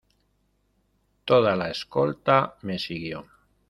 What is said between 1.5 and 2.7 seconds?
la escolta